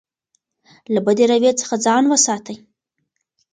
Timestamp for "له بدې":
0.93-1.25